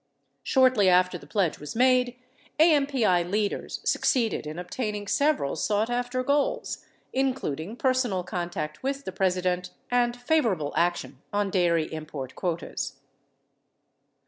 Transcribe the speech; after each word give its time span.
48 0.39 0.41
Shortly 0.43 0.89
after 0.89 1.19
the 1.19 1.27
pledge 1.27 1.59
was 1.59 1.75
made, 1.75 2.17
AMPI 2.59 3.29
leaders 3.29 3.81
succeeded 3.85 4.47
in 4.47 4.57
obtaining 4.57 5.05
several 5.05 5.55
sought 5.55 5.91
after 5.91 6.23
goals, 6.23 6.83
including 7.13 7.75
personal 7.75 8.23
contact 8.23 8.81
with 8.81 9.05
the 9.05 9.11
President 9.11 9.69
and 9.91 10.17
favorable 10.19 10.73
action 10.75 11.21
on 11.31 11.51
dairy 11.51 11.85
import 11.93 12.33
quotas. 12.33 12.93